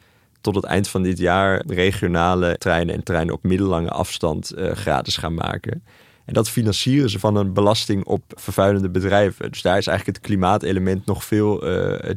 tot 0.41 0.55
het 0.55 0.63
eind 0.63 0.87
van 0.87 1.03
dit 1.03 1.17
jaar 1.17 1.63
regionale 1.67 2.57
treinen 2.57 2.95
en 2.95 3.03
treinen 3.03 3.33
op 3.33 3.43
middellange 3.43 3.89
afstand 3.89 4.53
uh, 4.57 4.71
gratis 4.71 5.17
gaan 5.17 5.33
maken. 5.33 5.83
En 6.25 6.33
dat 6.33 6.49
financieren 6.49 7.09
ze 7.09 7.19
van 7.19 7.35
een 7.35 7.53
belasting 7.53 8.05
op 8.05 8.23
vervuilende 8.35 8.89
bedrijven. 8.89 9.51
Dus 9.51 9.61
daar 9.61 9.77
is 9.77 9.87
eigenlijk 9.87 10.17
het 10.17 10.27
klimaatelement 10.27 11.05
nog 11.05 11.23
veel 11.23 11.59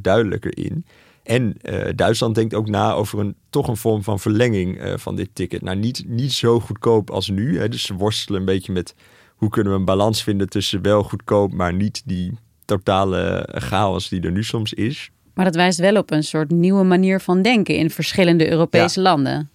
duidelijker 0.01 0.57
in. 0.59 0.85
En 1.23 1.57
uh, 1.63 1.89
Duitsland 1.95 2.35
denkt 2.35 2.55
ook 2.55 2.69
na 2.69 2.93
over 2.93 3.19
een, 3.19 3.35
toch 3.51 3.69
een 3.69 3.77
vorm 3.77 4.03
van 4.03 4.19
verlenging 4.19 4.83
uh, 4.83 4.93
van 4.97 5.17
dit 5.17 5.29
ticket. 5.33 5.63
Nou, 5.63 5.77
niet, 5.77 6.05
niet 6.07 6.33
zo 6.33 6.61
goedkoop 6.61 7.11
als 7.11 7.29
nu. 7.29 7.59
Hè. 7.59 7.69
Dus 7.69 7.83
ze 7.83 7.95
worstelen 7.95 8.41
een 8.41 8.47
beetje 8.47 8.73
met 8.73 8.95
hoe 9.37 9.49
kunnen 9.49 9.73
we 9.73 9.79
een 9.79 9.85
balans 9.85 10.23
vinden 10.23 10.49
tussen 10.49 10.83
wel 10.83 11.03
goedkoop, 11.03 11.53
maar 11.53 11.75
niet 11.75 12.03
die 12.05 12.39
totale 12.65 13.49
chaos 13.53 14.09
die 14.09 14.21
er 14.21 14.33
nu 14.33 14.45
soms 14.45 14.73
is. 14.73 15.11
Maar 15.35 15.45
dat 15.45 15.55
wijst 15.55 15.79
wel 15.79 15.97
op 15.97 16.11
een 16.11 16.25
soort 16.25 16.51
nieuwe 16.51 16.85
manier 16.85 17.21
van 17.21 17.43
denken 17.43 17.77
in 17.77 17.91
verschillende 17.91 18.51
Europese 18.51 19.01
ja. 19.01 19.09
landen. 19.09 19.51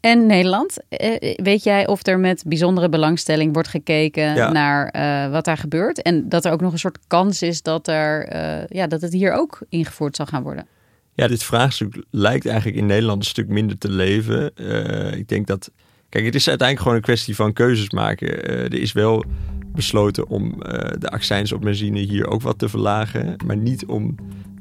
En 0.00 0.26
Nederland, 0.26 0.76
weet 1.36 1.62
jij 1.62 1.86
of 1.86 2.06
er 2.06 2.18
met 2.18 2.42
bijzondere 2.46 2.88
belangstelling 2.88 3.52
wordt 3.52 3.68
gekeken 3.68 4.34
ja. 4.34 4.52
naar 4.52 4.94
uh, 4.96 5.32
wat 5.32 5.44
daar 5.44 5.56
gebeurt? 5.56 6.02
En 6.02 6.28
dat 6.28 6.44
er 6.44 6.52
ook 6.52 6.60
nog 6.60 6.72
een 6.72 6.78
soort 6.78 6.98
kans 7.06 7.42
is 7.42 7.62
dat, 7.62 7.88
er, 7.88 8.34
uh, 8.34 8.66
ja, 8.68 8.86
dat 8.86 9.00
het 9.00 9.12
hier 9.12 9.32
ook 9.32 9.60
ingevoerd 9.68 10.16
zal 10.16 10.26
gaan 10.26 10.42
worden? 10.42 10.66
Ja, 11.16 11.26
dit 11.26 11.42
vraagstuk 11.42 12.04
lijkt 12.10 12.46
eigenlijk 12.46 12.76
in 12.78 12.86
Nederland 12.86 13.18
een 13.18 13.28
stuk 13.28 13.48
minder 13.48 13.78
te 13.78 13.90
leven. 13.90 14.50
Uh, 14.56 15.12
ik 15.12 15.28
denk 15.28 15.46
dat. 15.46 15.70
Kijk, 16.08 16.24
het 16.24 16.34
is 16.34 16.48
uiteindelijk 16.48 16.88
gewoon 16.88 16.96
een 16.96 17.14
kwestie 17.14 17.34
van 17.34 17.52
keuzes 17.52 17.90
maken. 17.90 18.44
er 18.44 18.74
is 18.74 18.92
wel 18.92 19.24
besloten 19.72 20.28
om 20.28 20.58
de 20.98 21.08
accijns 21.08 21.52
op 21.52 21.60
benzine 21.60 21.98
hier 21.98 22.26
ook 22.26 22.42
wat 22.42 22.58
te 22.58 22.68
verlagen, 22.68 23.36
maar 23.46 23.56
niet 23.56 23.86
om 23.86 24.14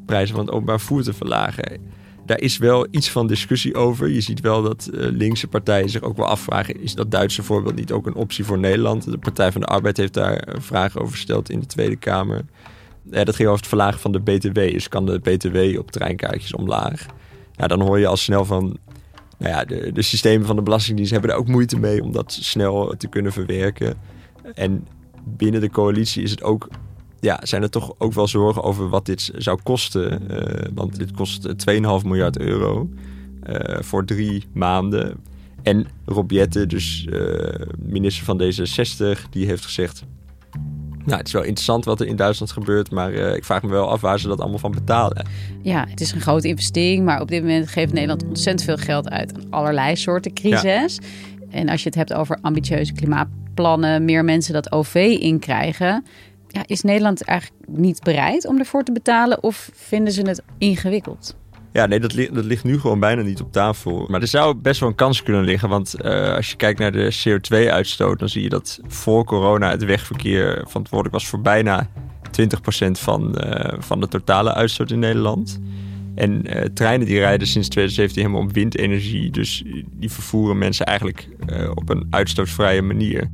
prijzen 0.06 0.36
van 0.36 0.46
het 0.46 0.54
openbaar 0.54 0.80
vervoer 0.80 1.04
te 1.04 1.14
verlagen 1.14 1.80
daar 2.26 2.40
is 2.40 2.58
wel 2.58 2.88
iets 2.92 3.10
van 3.10 3.28
discussie 3.28 3.76
over. 3.76 4.10
Je 4.10 4.22
ziet 4.22 4.40
wel 4.40 4.62
dat 4.62 4.90
linkse 4.92 5.48
partijen 5.48 5.90
zich 5.90 6.02
ook 6.02 6.18
wel 6.18 6.26
afvragen: 6.26 6.82
is 6.82 6.96
dat 6.96 7.12
Duitse 7.12 7.44
voorbeeld 7.44 7.76
niet 7.76 7.92
ook 7.92 8.06
een 8.06 8.16
optie 8.16 8.46
voor 8.46 8.60
Nederland? 8.60 9.12
De 9.12 9.18
Partij 9.18 9.52
van 9.52 9.62
de 9.62 9.68
Arbeid 9.68 9.98
heeft 9.98 10.14
daar 10.14 10.48
vragen 10.60 11.02
over 11.02 11.14
gesteld 11.14 11.50
in 11.50 11.60
de 11.60 11.66
Tweede 11.66 11.96
Kamer. 11.96 12.46
Ja, 13.12 13.24
dat 13.24 13.36
ging 13.36 13.48
over 13.48 13.60
het 13.60 13.70
verlagen 13.70 14.00
van 14.00 14.12
de 14.12 14.20
BTW. 14.20 14.54
Dus 14.54 14.88
kan 14.88 15.06
de 15.06 15.20
BTW 15.20 15.80
op 15.80 15.92
treinkaartjes 15.92 16.54
omlaag? 16.54 17.06
Nou, 17.56 17.70
dan 17.70 17.82
hoor 17.82 18.00
je 18.00 18.08
al 18.08 18.18
snel 18.18 18.46
van. 18.46 18.78
Nou 19.38 19.52
ja, 19.52 19.66
de, 19.66 19.92
de 19.92 20.02
systemen 20.02 20.48
van 20.48 20.56
de 20.56 20.62
Belastingdienst 20.62 21.12
hebben 21.12 21.30
er 21.30 21.36
ook 21.36 21.48
moeite 21.48 21.80
mee 21.80 22.04
om 22.04 22.12
dat 22.12 22.32
snel 22.32 22.94
te 22.98 23.08
kunnen 23.08 23.32
verwerken. 23.32 23.98
En 24.54 24.88
binnen 25.24 25.62
de 25.62 25.70
coalitie 25.70 26.24
is 26.24 26.32
het 26.32 26.44
ook 26.44 26.68
ja, 27.20 27.40
zijn 27.44 27.62
er 27.62 27.70
toch 27.70 27.94
ook 27.98 28.14
wel 28.14 28.28
zorgen 28.28 28.64
over 28.64 28.90
wat 28.90 29.06
dit 29.06 29.32
zou 29.36 29.60
kosten. 29.64 30.22
Uh, 30.32 30.68
want 30.74 30.98
dit 30.98 31.12
kost 31.12 31.48
2,5 31.48 31.54
miljard 32.06 32.38
euro 32.38 32.90
voor 33.80 34.06
drie 34.06 34.44
maanden. 34.54 35.18
En 35.64 35.88
Rob 36.06 36.32
dus 36.68 37.08
minister 37.80 38.26
van 38.26 38.42
D66, 38.42 39.30
die 39.30 39.46
heeft 39.46 39.64
gezegd... 39.64 40.04
Nou, 41.06 41.18
het 41.18 41.28
is 41.28 41.34
wel 41.34 41.44
interessant 41.44 41.86
wat 41.86 42.00
er 42.00 42.08
in 42.08 42.16
Duitsland 42.16 42.52
gebeurt, 42.52 42.92
maar 42.92 43.14
ik 43.14 43.44
vraag 43.44 43.62
me 43.62 43.70
wel 43.70 43.90
af 43.90 44.02
waar 44.02 44.20
ze 44.20 44.28
dat 44.28 44.40
allemaal 44.40 44.60
van 44.60 44.72
betalen. 44.72 45.28
Ja, 45.62 45.86
het 45.90 46.02
is 46.02 46.12
een 46.12 46.22
grote 46.22 46.48
investering, 46.48 47.06
maar 47.06 47.22
op 47.22 47.28
dit 47.28 47.42
moment 47.42 47.68
geeft 47.68 47.94
Nederland 47.94 48.24
ontzettend 48.24 48.64
veel 48.64 48.86
geld 48.86 49.10
uit 49.10 49.34
aan 49.36 49.50
allerlei 49.50 49.96
soorten 49.96 50.34
crisis. 50.34 50.96
Ja. 50.96 51.08
En 51.50 51.70
als 51.70 51.84
je 51.84 51.90
het 51.90 51.98
hebt 51.98 52.14
over 52.14 52.38
ambitieuze 52.42 52.94
klimaatplannen, 52.94 54.06
meer 54.06 54.24
mensen 54.24 54.54
dat 54.54 54.72
OV 54.72 55.18
inkrijgen, 55.20 56.06
ja, 56.48 56.64
is 56.66 56.82
Nederland 56.82 57.22
eigenlijk 57.22 57.68
niet 57.68 58.04
bereid 58.04 58.48
om 58.48 58.60
ervoor 58.60 58.84
te 58.84 58.92
betalen 58.92 59.44
of 59.44 59.70
vinden 59.74 60.14
ze 60.14 60.22
het 60.22 60.42
ingewikkeld? 60.58 61.36
Ja, 61.76 61.86
nee, 61.86 62.00
dat, 62.00 62.14
dat 62.32 62.46
ligt 62.46 62.64
nu 62.64 62.80
gewoon 62.80 63.00
bijna 63.00 63.22
niet 63.22 63.42
op 63.42 63.52
tafel. 63.52 64.06
Maar 64.10 64.22
er 64.22 64.28
zou 64.28 64.56
best 64.56 64.80
wel 64.80 64.90
een 64.90 64.96
kans 64.96 65.24
kunnen 65.24 65.44
liggen. 65.44 65.70
Want 65.70 65.96
uh, 66.02 66.36
als 66.36 66.50
je 66.50 66.56
kijkt 66.56 66.80
naar 66.80 66.92
de 66.92 67.16
CO2-uitstoot, 67.24 68.20
dan 68.20 68.30
zie 68.30 68.44
je 68.44 68.50
dat 68.50 68.80
voor 68.88 69.24
corona 69.24 69.70
het 69.70 69.86
wegverkeer 69.86 70.64
verantwoordelijk 70.68 71.14
was 71.14 71.28
voor 71.28 71.42
bijna 71.42 71.90
20% 72.42 72.92
van, 72.92 73.36
uh, 73.46 73.74
van 73.80 74.00
de 74.00 74.08
totale 74.08 74.54
uitstoot 74.54 74.92
in 74.92 75.00
Nederland. 75.00 75.60
En 76.16 76.58
uh, 76.58 76.62
treinen 76.74 77.08
die 77.08 77.20
rijden 77.20 77.48
sinds 77.48 77.68
2017 77.68 78.24
helemaal 78.24 78.48
op 78.48 78.54
windenergie. 78.54 79.32
Dus 79.32 79.64
die 79.94 80.12
vervoeren 80.12 80.58
mensen 80.58 80.86
eigenlijk 80.86 81.28
op 81.74 81.90
een 81.90 82.08
uitstootvrije 82.10 82.82
manier 82.82 83.30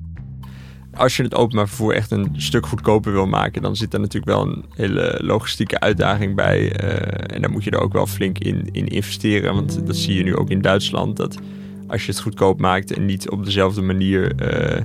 als 0.94 1.18
je 1.18 1.24
het 1.24 1.36
openbaar 1.36 1.68
vervoer 1.68 1.94
echt 1.94 2.12
een 2.12 2.30
stuk 2.38 2.66
goedkoper 2.66 3.12
wil 3.12 3.28
maken, 3.28 3.62
dan 3.62 3.76
zit 3.76 3.94
er 3.94 4.00
natuurlijk 4.00 4.32
wel 4.32 4.42
een 4.42 4.66
hele 4.76 5.20
logistieke 5.24 5.80
uitdaging 5.80 6.36
bij. 6.36 6.84
Uh, 6.84 7.36
en 7.36 7.42
daar 7.42 7.52
moet 7.52 7.64
je 7.64 7.72
er 7.72 7.82
ook 7.82 7.94
wel 7.94 8.08
flink 8.08 8.38
in, 8.38 8.70
in 8.72 8.88
investeren. 8.88 9.54
Want 9.54 9.88
dat 9.88 9.96
zie 9.96 10.16
je 10.16 10.24
nu 10.24 10.36
ook 10.36 10.50
in 10.50 10.62
Duitsland. 10.62 11.18
Dat 11.18 11.38
als 11.88 12.06
je 12.06 12.12
het 12.12 12.22
goedkoop 12.22 12.60
maakt 12.60 12.94
en 12.94 13.06
niet 13.06 13.30
op 13.30 13.46
dezelfde 13.46 13.82
manier 13.82 14.34
uh, 14.42 14.82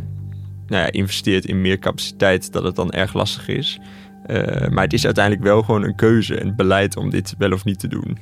nou 0.67 0.83
ja, 0.83 0.91
investeert 0.91 1.45
in 1.45 1.61
meer 1.61 1.79
capaciteit, 1.79 2.53
dat 2.53 2.63
het 2.63 2.77
dan 2.77 2.91
erg 2.91 3.13
lastig 3.13 3.49
is. 3.49 3.81
Uh, 4.27 4.69
maar 4.69 4.85
het 4.85 4.93
is 4.93 5.05
uiteindelijk 5.05 5.45
wel 5.45 5.63
gewoon 5.63 5.85
een 5.85 5.97
keuze 5.97 6.37
en 6.37 6.57
beleid 6.57 6.97
om 6.97 7.11
dit 7.11 7.35
wel 7.39 7.53
of 7.53 7.65
niet 7.65 7.79
te 7.79 7.89
doen. 7.89 8.19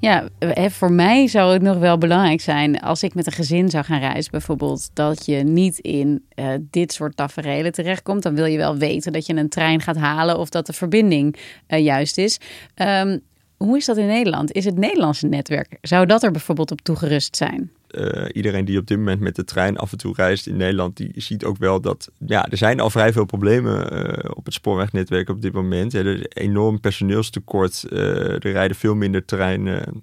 Ja, 0.00 0.28
voor 0.70 0.92
mij 0.92 1.26
zou 1.26 1.52
het 1.52 1.62
nog 1.62 1.78
wel 1.78 1.98
belangrijk 1.98 2.40
zijn 2.40 2.80
als 2.80 3.02
ik 3.02 3.14
met 3.14 3.26
een 3.26 3.32
gezin 3.32 3.70
zou 3.70 3.84
gaan 3.84 3.98
reizen, 3.98 4.30
bijvoorbeeld, 4.30 4.90
dat 4.92 5.26
je 5.26 5.36
niet 5.36 5.78
in 5.78 6.24
uh, 6.34 6.46
dit 6.70 6.92
soort 6.92 7.16
tafereelen 7.16 7.72
terechtkomt. 7.72 8.22
Dan 8.22 8.34
wil 8.34 8.44
je 8.46 8.56
wel 8.56 8.76
weten 8.76 9.12
dat 9.12 9.26
je 9.26 9.34
een 9.34 9.48
trein 9.48 9.80
gaat 9.80 9.96
halen 9.96 10.38
of 10.38 10.48
dat 10.48 10.66
de 10.66 10.72
verbinding 10.72 11.36
uh, 11.68 11.78
juist 11.84 12.18
is. 12.18 12.38
Um, 12.76 13.20
hoe 13.56 13.76
is 13.76 13.84
dat 13.84 13.96
in 13.96 14.06
Nederland? 14.06 14.52
Is 14.52 14.64
het 14.64 14.78
Nederlandse 14.78 15.26
netwerk, 15.26 15.78
zou 15.80 16.06
dat 16.06 16.22
er 16.22 16.30
bijvoorbeeld 16.30 16.70
op 16.70 16.80
toegerust 16.80 17.36
zijn? 17.36 17.70
Uh, 17.98 18.24
iedereen 18.32 18.64
die 18.64 18.78
op 18.78 18.86
dit 18.86 18.98
moment 18.98 19.20
met 19.20 19.36
de 19.36 19.44
trein 19.44 19.76
af 19.76 19.92
en 19.92 19.98
toe 19.98 20.14
reist 20.16 20.46
in 20.46 20.56
Nederland, 20.56 20.96
die 20.96 21.12
ziet 21.16 21.44
ook 21.44 21.56
wel 21.56 21.80
dat 21.80 22.10
ja, 22.26 22.48
er 22.48 22.56
zijn 22.56 22.80
al 22.80 22.90
vrij 22.90 23.12
veel 23.12 23.24
problemen 23.24 23.92
uh, 23.92 24.30
op 24.34 24.44
het 24.44 24.54
spoorwegnetwerk 24.54 25.28
op 25.28 25.42
dit 25.42 25.52
moment. 25.52 25.92
Ja, 25.92 25.98
er 25.98 26.18
is 26.18 26.26
enorm 26.28 26.80
personeelstekort, 26.80 27.84
uh, 27.88 28.00
er 28.32 28.50
rijden 28.50 28.76
veel 28.76 28.94
minder 28.94 29.24
treinen. 29.24 30.02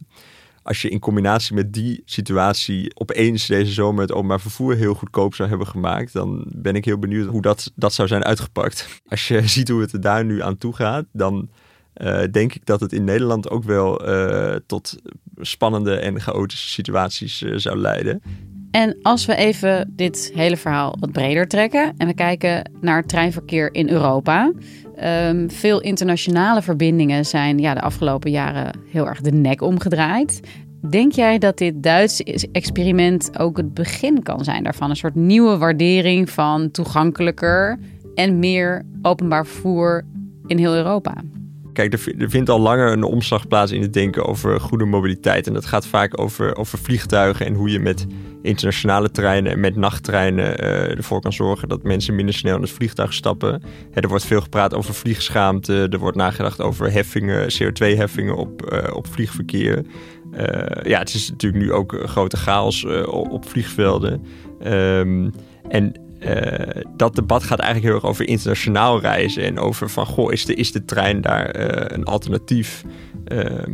Als 0.63 0.81
je 0.81 0.89
in 0.89 0.99
combinatie 0.99 1.55
met 1.55 1.73
die 1.73 2.01
situatie 2.05 2.91
opeens 2.95 3.47
deze 3.47 3.71
zomer 3.71 4.01
het 4.01 4.11
openbaar 4.11 4.41
vervoer 4.41 4.75
heel 4.75 4.93
goedkoop 4.93 5.35
zou 5.35 5.49
hebben 5.49 5.67
gemaakt, 5.67 6.13
dan 6.13 6.45
ben 6.55 6.75
ik 6.75 6.85
heel 6.85 6.99
benieuwd 6.99 7.27
hoe 7.27 7.41
dat, 7.41 7.71
dat 7.75 7.93
zou 7.93 8.07
zijn 8.07 8.23
uitgepakt. 8.23 9.01
Als 9.07 9.27
je 9.27 9.47
ziet 9.47 9.69
hoe 9.69 9.81
het 9.81 9.93
er 9.93 10.01
daar 10.01 10.25
nu 10.25 10.41
aan 10.41 10.57
toe 10.57 10.75
gaat, 10.75 11.05
dan 11.11 11.49
denk 12.31 12.53
ik 12.53 12.65
dat 12.65 12.79
het 12.79 12.93
in 12.93 13.03
Nederland 13.03 13.49
ook 13.49 13.63
wel 13.63 14.01
tot 14.65 14.95
spannende 15.35 15.95
en 15.95 16.21
chaotische 16.21 16.67
situaties 16.67 17.41
uh, 17.41 17.57
zou 17.57 17.77
leiden. 17.77 18.21
En 18.71 18.97
als 19.01 19.25
we 19.25 19.35
even 19.35 19.93
dit 19.95 20.31
hele 20.35 20.57
verhaal 20.57 20.95
wat 20.99 21.11
breder 21.11 21.47
trekken 21.47 21.93
en 21.97 22.07
we 22.07 22.13
kijken 22.13 22.71
naar 22.81 22.97
het 22.97 23.07
treinverkeer 23.07 23.73
in 23.73 23.89
Europa. 23.89 24.51
Um, 25.27 25.51
veel 25.51 25.81
internationale 25.81 26.61
verbindingen 26.61 27.25
zijn 27.25 27.59
ja, 27.59 27.73
de 27.73 27.81
afgelopen 27.81 28.31
jaren 28.31 28.71
heel 28.89 29.07
erg 29.07 29.21
de 29.21 29.31
nek 29.31 29.61
omgedraaid. 29.61 30.39
Denk 30.89 31.11
jij 31.11 31.37
dat 31.37 31.57
dit 31.57 31.83
Duitse 31.83 32.49
experiment 32.51 33.39
ook 33.39 33.57
het 33.57 33.73
begin 33.73 34.23
kan 34.23 34.43
zijn 34.43 34.63
daarvan? 34.63 34.89
Een 34.89 34.95
soort 34.95 35.15
nieuwe 35.15 35.57
waardering 35.57 36.29
van 36.29 36.71
toegankelijker 36.71 37.79
en 38.15 38.39
meer 38.39 38.85
openbaar 39.01 39.45
vervoer 39.45 40.05
in 40.47 40.57
heel 40.57 40.75
Europa? 40.75 41.13
Kijk, 41.73 41.93
er, 41.93 42.29
vindt 42.29 42.49
al 42.49 42.59
langer 42.59 42.91
een 42.91 43.03
omslag 43.03 43.47
plaats 43.47 43.71
in 43.71 43.81
het 43.81 43.93
denken 43.93 44.25
over 44.25 44.59
goede 44.59 44.85
mobiliteit. 44.85 45.47
En 45.47 45.53
dat 45.53 45.65
gaat 45.65 45.87
vaak 45.87 46.19
over, 46.19 46.55
over 46.55 46.77
vliegtuigen 46.77 47.45
en 47.45 47.53
hoe 47.53 47.69
je 47.69 47.79
met 47.79 48.07
internationale 48.41 49.11
treinen 49.11 49.51
en 49.51 49.59
met 49.59 49.75
nachttreinen 49.75 50.63
uh, 50.63 50.97
ervoor 50.97 51.21
kan 51.21 51.33
zorgen 51.33 51.69
dat 51.69 51.83
mensen 51.83 52.15
minder 52.15 52.35
snel 52.35 52.55
in 52.55 52.61
het 52.61 52.71
vliegtuig 52.71 53.13
stappen. 53.13 53.63
er 53.93 54.07
wordt 54.07 54.25
veel 54.25 54.41
gepraat 54.41 54.73
over 54.73 54.93
vliegschaamte. 54.93 55.87
Er 55.91 55.99
wordt 55.99 56.17
nagedacht 56.17 56.61
over 56.61 56.91
heffingen, 56.91 57.47
CO2-heffingen 57.53 58.35
op, 58.35 58.71
uh, 58.73 58.95
op 58.95 59.07
vliegverkeer. 59.07 59.85
Uh, 60.33 60.83
ja, 60.83 60.99
het 60.99 61.13
is 61.13 61.29
natuurlijk 61.29 61.63
nu 61.63 61.71
ook 61.71 62.01
grote 62.05 62.37
chaos 62.37 62.85
op 63.05 63.49
vliegvelden. 63.49 64.25
Um, 64.67 65.31
en 65.69 65.93
eh, 66.21 66.83
dat 66.95 67.15
debat 67.15 67.43
gaat 67.43 67.59
eigenlijk 67.59 67.87
heel 67.87 68.01
erg 68.01 68.09
over 68.09 68.27
internationaal 68.27 68.99
reizen 68.99 69.43
en 69.43 69.59
over 69.59 69.89
van 69.89 70.05
goh, 70.05 70.31
is 70.31 70.45
de, 70.45 70.53
is 70.53 70.71
de 70.71 70.85
trein 70.85 71.21
daar 71.21 71.45
eh, 71.45 71.97
een 71.97 72.03
alternatief 72.03 72.83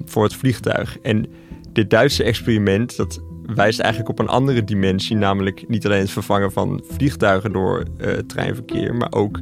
voor 0.06 0.24
het 0.24 0.36
vliegtuig? 0.36 0.98
En 1.01 1.25
dit 1.74 1.89
Duitse 1.89 2.24
experiment, 2.24 2.98
dat 2.98 3.22
wijst 3.56 3.80
eigenlijk 3.80 4.10
op 4.10 4.20
een 4.20 4.27
andere 4.27 4.63
dimensie, 4.63 5.16
namelijk 5.16 5.68
niet 5.68 5.86
alleen 5.86 6.00
het 6.00 6.10
vervangen 6.10 6.51
van 6.51 6.84
vliegtuigen 6.89 7.51
door 7.51 7.84
treinverkeer, 8.27 8.96
maar 8.96 9.12
ook 9.12 9.39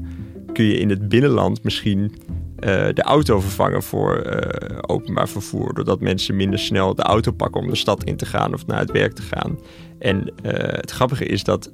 kun 0.54 0.66
je 0.66 0.80
in 0.80 0.90
het 0.90 1.10
binnenland 1.10 1.64
misschien 1.64 2.14
de 2.94 3.02
auto 3.02 3.40
vervangen 3.40 3.84
voor 3.84 4.42
openbaar 4.82 5.30
vervoer. 5.30 5.74
Doordat 5.74 6.00
mensen 6.00 6.36
minder 6.36 6.60
snel 6.60 6.96
de 6.96 7.04
auto 7.04 7.32
pakken 7.32 7.62
om 7.62 7.70
de 7.70 7.76
stad 7.76 8.04
in 8.04 8.18
te 8.18 8.26
gaan 8.26 8.54
of 8.54 8.66
naar 8.66 8.80
het 8.80 8.92
werk 8.92 9.14
te 9.14 9.22
gaan. 9.22 9.60
En 10.00 10.34
het 10.82 10.92
grappige 10.92 11.26
is 11.26 11.44
dat, 11.44 11.72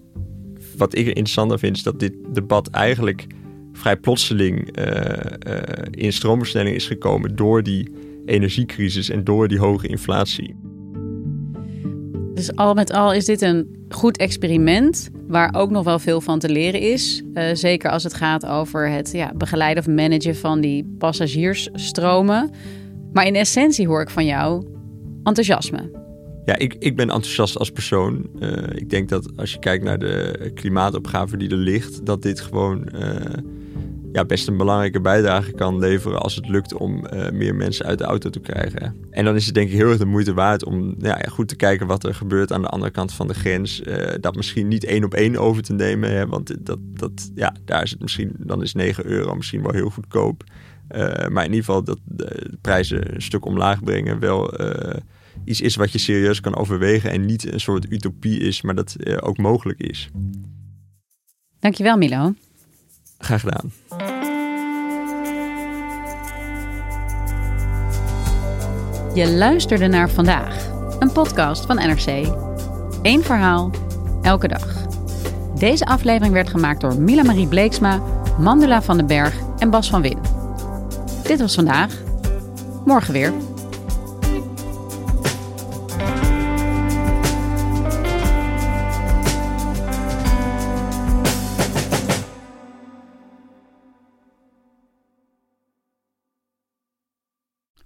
wat 0.78 0.96
ik 0.96 1.08
interessanter 1.08 1.60
vind, 1.60 1.76
is 1.76 1.84
dat 1.84 2.00
dit 2.00 2.14
debat 2.34 2.68
eigenlijk 2.68 3.28
vrij 3.74 3.98
plotseling 3.98 4.78
in 5.92 6.14
stroomversnelling 6.14 6.76
is 6.76 6.88
gekomen 6.88 7.36
door 7.36 7.64
die 7.64 7.92
energiecrisis 8.26 9.10
en 9.10 9.24
door 9.24 9.48
die 9.48 9.60
hoge 9.60 9.88
inflatie. 9.88 10.56
Dus 12.34 12.56
al 12.56 12.74
met 12.74 12.92
al 12.92 13.14
is 13.14 13.26
dit 13.26 13.42
een 13.42 13.86
goed 13.90 14.18
experiment 14.18 15.10
waar 15.28 15.54
ook 15.56 15.70
nog 15.70 15.84
wel 15.84 16.00
veel 16.00 16.22
van 16.22 16.40
te 16.40 16.50
leren 16.50 16.80
is. 16.80 17.24
Uh, 17.34 17.44
zeker 17.54 17.92
als 17.92 18.04
het 18.04 18.14
gaat 18.14 18.46
over 18.46 18.90
het 18.90 19.12
ja, 19.12 19.34
begeleiden 19.36 19.84
of 19.84 19.94
managen 19.94 20.36
van 20.36 20.62
die 20.62 20.96
passagiersstromen. 20.98 22.50
Maar 23.14 23.26
in 23.26 23.36
essentie 23.36 23.88
hoor 23.88 24.02
ik 24.02 24.10
van 24.10 24.26
jou 24.26 24.66
enthousiasme. 25.24 26.01
Ja, 26.46 26.58
ik, 26.58 26.76
ik 26.80 26.96
ben 26.96 27.10
enthousiast 27.10 27.58
als 27.58 27.72
persoon. 27.72 28.30
Uh, 28.40 28.52
ik 28.74 28.90
denk 28.90 29.10
dat 29.10 29.38
als 29.38 29.52
je 29.52 29.60
kijkt 29.60 29.84
naar 29.84 30.00
de 30.00 30.52
klimaatopgave 30.54 31.38
die 31.38 31.50
er 31.50 31.58
ligt, 31.58 32.06
dat 32.06 32.22
dit 32.22 32.42
gewoon 32.42 32.88
uh, 32.96 33.16
ja, 34.12 34.26
best 34.26 34.48
een 34.48 34.58
belangrijke 34.58 35.02
bijdrage 35.02 35.52
kan 35.52 35.80
leveren 35.80 36.22
als 36.22 36.36
het 36.36 36.50
lukt 36.50 36.74
om 36.74 37.06
uh, 37.14 37.30
meer 37.30 37.56
mensen 37.56 37.86
uit 37.86 37.98
de 37.98 38.04
auto 38.04 38.30
te 38.30 38.40
krijgen. 38.40 38.96
En 39.10 39.26
dan 39.26 39.36
is 39.36 39.46
het 39.46 39.54
denk 39.54 39.70
ik 39.70 39.76
heel 39.76 39.90
erg 39.90 39.98
de 39.98 40.06
moeite 40.06 40.34
waard 40.34 40.66
om 40.66 40.96
ja, 41.00 41.22
goed 41.30 41.48
te 41.48 41.56
kijken 41.56 41.88
wat 41.88 42.04
er 42.04 42.16
gebeurt 42.16 42.52
aan 42.52 42.62
de 42.62 42.68
andere 42.68 42.92
kant 42.92 43.14
van 43.14 43.28
de 43.28 43.34
grens. 43.34 43.82
Dat 44.20 44.36
misschien 44.36 44.68
niet 44.68 44.84
één 44.84 45.04
op 45.04 45.14
één 45.14 45.38
over 45.38 45.64
te 45.64 45.74
nemen, 45.74 46.12
hè, 46.12 46.28
want 46.28 46.66
dat, 46.66 46.80
dat, 46.82 47.32
ja, 47.36 47.56
daar 47.66 47.84
is 47.84 47.92
het 47.92 48.02
misschien, 48.02 48.36
dan 48.38 48.62
is 48.62 48.74
9 48.74 49.06
euro 49.06 49.36
misschien 49.36 49.62
wel 49.62 49.74
heel 49.74 49.90
goedkoop. 49.90 50.44
Maar 51.30 51.46
in 51.46 51.54
ieder 51.54 51.66
geval 51.66 51.84
dat 51.84 52.00
de 52.04 52.58
prijzen 52.62 53.16
een 53.16 53.22
stuk 53.22 53.46
omlaag 53.46 53.84
brengen 53.84 54.20
wel 54.20 54.54
iets 55.46 55.62
is 55.62 55.76
wat 55.76 55.92
je 55.92 55.98
serieus 55.98 56.40
kan 56.40 56.56
overwegen 56.56 57.12
en 57.12 57.26
niet 57.26 57.54
een 57.54 57.60
soort 57.60 57.92
utopie 57.92 58.40
is, 58.40 58.62
maar 58.62 58.76
dat 58.76 59.22
ook 59.22 59.38
mogelijk 59.38 59.80
is. 59.80 60.10
Dankjewel 61.60 61.98
Milo. 61.98 62.34
Graag 63.18 63.42
gedaan. 63.42 63.72
Je 69.14 69.32
luisterde 69.32 69.88
naar 69.88 70.10
vandaag, 70.10 70.70
een 71.00 71.12
podcast 71.12 71.66
van 71.66 71.76
NRC. 71.76 72.28
Eén 73.02 73.24
verhaal, 73.24 73.72
elke 74.22 74.48
dag. 74.48 74.88
Deze 75.58 75.86
aflevering 75.86 76.34
werd 76.34 76.50
gemaakt 76.50 76.82
door 76.82 77.02
Mila 77.02 77.24
Marie 77.24 77.48
Bleeksma, 77.48 78.02
Mandela 78.40 78.82
van 78.82 78.98
den 78.98 79.08
Berg 79.08 79.36
en 79.58 79.70
Bas 79.70 79.90
van 79.90 80.02
Win. 80.02 80.20
Dit 81.24 81.40
was 81.40 81.56
vandaag. 81.56 81.94
Morgen 82.86 83.14
weer. 83.14 83.51